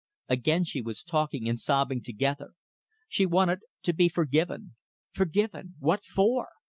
[0.29, 2.53] Again she was talking and sobbing together.
[3.07, 4.73] She wanted to be forgiven.
[5.13, 5.75] Forgiven?
[5.77, 6.47] What for?